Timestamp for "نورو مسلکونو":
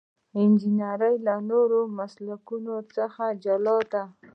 1.49-2.75